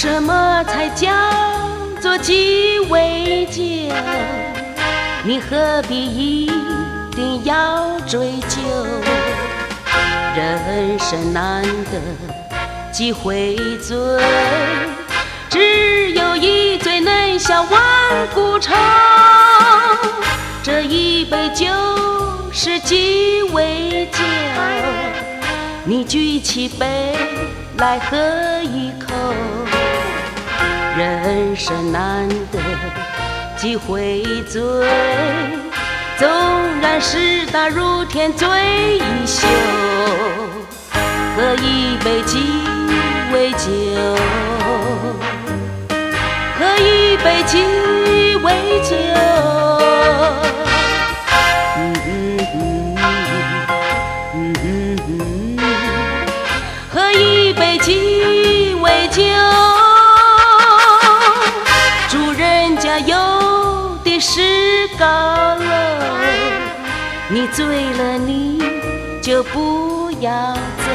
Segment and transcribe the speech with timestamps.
[0.00, 1.10] 什么才叫
[2.00, 3.60] 做鸡尾酒？
[5.24, 6.52] 你何必一
[7.10, 8.60] 定要追究？
[10.36, 12.00] 人生难得
[12.92, 13.96] 几回醉，
[15.50, 17.82] 只有一醉能消万
[18.32, 18.72] 古愁。
[20.62, 21.66] 这一杯酒
[22.52, 24.20] 是鸡尾酒，
[25.84, 27.16] 你举起杯
[27.78, 28.16] 来喝
[28.62, 29.12] 一口。
[30.98, 32.58] 人生难得
[33.56, 34.60] 几回醉，
[36.18, 36.28] 纵
[36.80, 38.48] 然事大如天醉
[38.98, 39.46] 一宿，
[41.36, 42.40] 喝一杯鸡
[43.32, 43.60] 尾酒，
[46.58, 47.62] 喝一杯鸡
[48.42, 48.96] 尾酒。
[56.92, 59.22] 喝一杯鸡尾酒，
[64.20, 65.64] 是高楼。
[67.30, 68.62] 你醉了，你
[69.22, 70.90] 就不要走。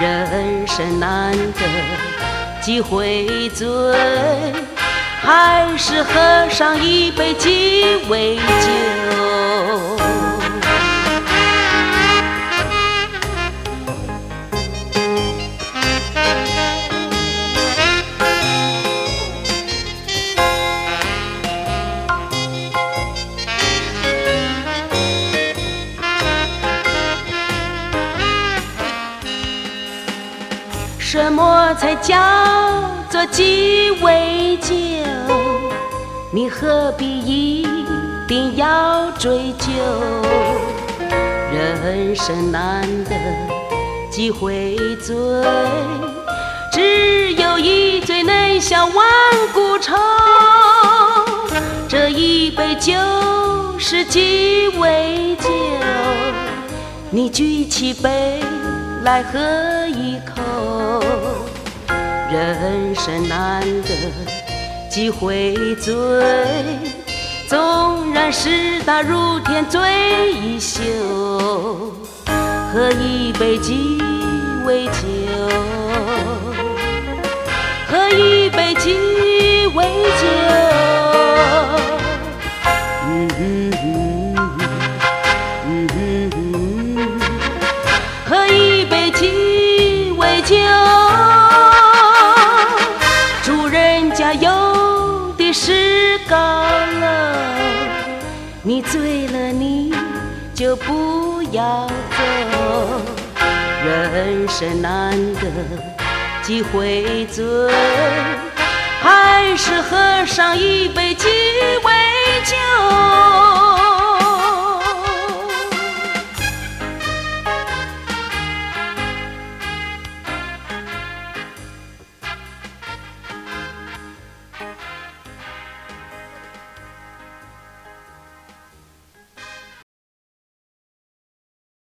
[0.00, 1.60] 人生难得
[2.60, 3.66] 几回醉，
[5.22, 8.42] 还是喝上一杯鸡尾酒。
[31.12, 32.16] 什么才叫
[33.10, 34.72] 做鸡尾酒？
[36.30, 37.66] 你何必一
[38.26, 39.66] 定要追究？
[41.52, 43.14] 人生难得
[44.10, 44.74] 几回
[45.04, 45.14] 醉，
[46.72, 49.04] 只有一醉能消万
[49.52, 49.94] 古愁。
[51.90, 52.94] 这一杯酒
[53.78, 55.50] 是鸡尾酒，
[57.10, 58.40] 你举起杯
[59.02, 59.38] 来喝
[59.88, 61.02] 一口。
[62.30, 63.88] 人生难得
[64.88, 65.92] 几回醉，
[67.48, 71.92] 纵然事大如天醉一宿，
[72.72, 74.00] 喝一杯鸡
[74.66, 74.92] 尾酒，
[77.90, 80.26] 喝一杯鸡尾酒。
[83.04, 84.61] 嗯嗯嗯
[90.44, 90.56] 酒，
[93.42, 97.06] 主人家有的是高楼。
[98.62, 99.94] 你醉了，你
[100.54, 102.22] 就不要走。
[103.84, 105.42] 人生难得
[106.42, 107.44] 几回醉，
[109.02, 111.28] 还是喝上一杯酒